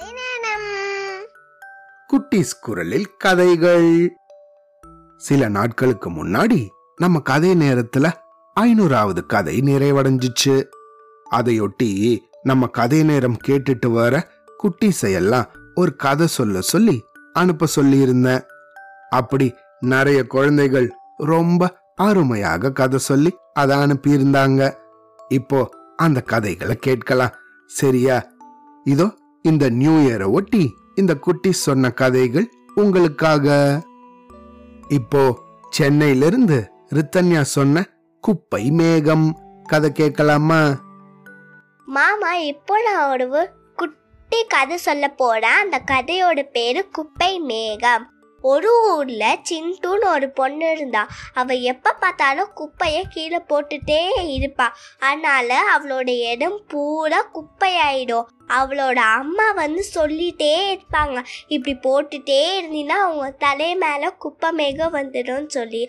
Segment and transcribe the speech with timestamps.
[0.00, 1.26] குட்டிஸ்
[2.12, 4.16] குட்டீஸ் குரலில் கதைகள்.
[5.16, 8.12] சில நாட்களுக்கு முன்னாடி நம்ம கதை நேரத்துல
[8.60, 10.64] ஐநூறாவது கதை நிறைவடைஞ்சிச்சு.
[11.30, 14.30] அதையொட்டி நம்ம கதை நேரம் கேட்டுட்டு வர
[14.62, 18.42] குட்டீஸையெல்லாம் ஒரு கதை சொல்ல சொல்லி அனுப்ப சொல்லியிருந்தேன்.
[19.10, 24.74] அப்படி நிறைய குழந்தைகள் ரொம்ப அருமையாக கதை சொல்லி அதை அனுப்பியிருந்தாங்க.
[25.28, 27.34] இப்போ அந்த கதைகளை கேட்கலாம்.
[27.66, 28.26] சரியா?
[28.84, 33.80] இதோ இந்த நியூ இயரை ஒட்டி இந்த குட்டி சொன்ன கதைகள் உங்களுக்காக.
[34.88, 35.38] இப்போ
[35.70, 37.88] சென்னையிலிருந்து ரித்தன்யா சொன்ன
[38.20, 39.38] குப்பை மேகம்.
[39.64, 40.80] கதை கேட்கலாமா?
[41.86, 45.50] மாமா இப்போ நான் ஒரு குட்டி கதை சொல்ல போறேன்.
[45.50, 48.11] அந்த கதையோட பேரு குப்பை மேகம்.
[48.42, 54.68] ஒரு ஊர்ல சிண்டுன்னு ஒரு பொண்ணு இருந்தா அவ எப்ப பார்த்தாலும் குப்பைய கீழே போட்டுட்டே இருப்பா.
[55.00, 58.26] அதனால அவளோட இடம் பூரா குப்பையாயிடும்.
[58.48, 61.24] அவளோட அம்மா வந்து சொல்லிட்டே இருப்பாங்க.
[61.46, 65.88] இப்படி போட்டுட்டே இருந்தீங்கன்னா அவங்க தலை மேல குப்பை மேகம் வந்துடும் சொல்லி.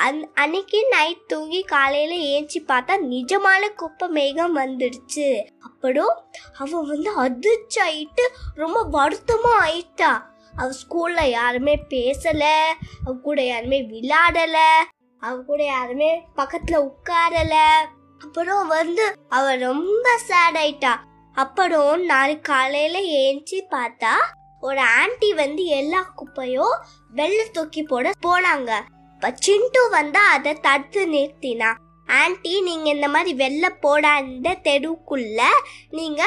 [0.00, 5.42] அன் அன்னைக்கு நைட் தூங்கி காலையில ஏஞ்சி பார்த்தா நிஜமான குப்பை மேகம் வந்துடுச்சு.
[5.60, 10.28] அப்புறம் அவ வந்து அதிர்ச்சாயிட்டு ரொம்ப வருத்தமா ஆயிட்டா.
[10.56, 12.44] அவ ஸ்கூல்ல யாருமே பேசல
[13.04, 14.58] அவ கூட யாருமே விளையாடல
[15.22, 17.54] அவ கூட யாருமே பக்கத்துல உட்காரல.
[18.18, 20.92] அப்புறம் வந்து அவ ரொம்ப சேட் ஆயிட்டா.
[21.36, 24.14] அப்புறம் நாளைக்கு காலையில ஏஞ்சி பார்த்தா
[24.60, 26.74] ஒரு ஆன்ட்டி வந்து எல்லா குப்பையும்
[27.10, 28.70] வெள்ளை தூக்கி போட போனாங்க.
[29.14, 31.70] இப்போ சிண்டு வந்தா அதை தடுத்து நிறுத்தினா
[32.08, 35.40] ஆன்ட்டி நீங்க இந்த மாதிரி வெள்ள போடாத தெருவுக்குள்ள
[35.90, 36.22] நீங்க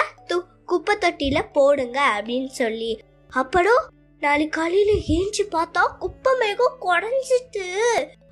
[0.66, 2.92] குப்பை தொட்டியில போடுங்க அப்படின்னு சொல்லி.
[3.30, 3.84] அப்புறம்
[4.24, 7.68] நாளைக்கு காலையில ஏஞ்சி பார்த்தா குப்பை மேகம் குறைஞ்சிட்டு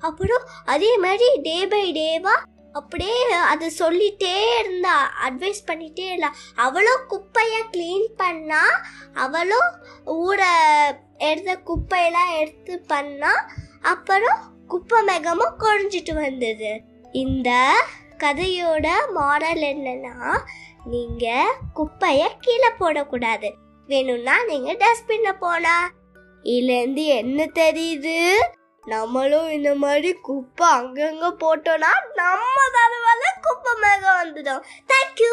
[0.00, 2.34] அப்புறம் அதே மாதிரி டே பை டேவா
[2.72, 3.16] அப்படியே
[3.52, 4.94] அது சொல்லிட்டே இருந்தா
[5.26, 6.30] அட்வைஸ் பண்ணிட்டே இருந்தா.
[6.66, 8.62] அவளும் குப்பைய க்ளீன் பண்ணா
[9.24, 9.70] அவளும்
[10.18, 10.52] ஊரை
[11.28, 13.32] எடுத்த குப்பையெல்லாம் எடுத்து பண்ணா
[13.92, 16.70] அப்புறம் குப்பை மேகமும் குறைஞ்சிட்டு வந்தது.
[17.22, 17.50] இந்த
[18.24, 20.16] கதையோட மாடல் என்னன்னா
[20.84, 21.26] நீங்க
[21.74, 23.50] குப்பைய கீழே போடக்கூடாது.
[23.92, 25.76] வேணும்னா நீங்க டஸ்ட்பின்ல போனா
[26.44, 28.18] இதுலேருந்து என்ன தெரியுது?
[28.84, 34.62] நம்மளும் இந்த மாதிரி குப்பை அங்கங்க போட்டோம்னா நம்ம தலைவல குப்பை மேகம் வந்துடும்.
[34.90, 35.32] தேங்க்யூ